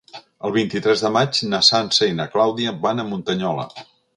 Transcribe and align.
El 0.47 0.53
vint-i-tres 0.55 1.03
de 1.07 1.11
maig 1.17 1.41
na 1.51 1.59
Sança 1.69 2.09
i 2.13 2.17
na 2.23 2.27
Clàudia 2.37 2.77
van 2.87 3.05
a 3.05 3.09
Muntanyola. 3.11 3.69